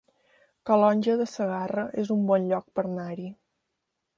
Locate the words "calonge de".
0.69-1.27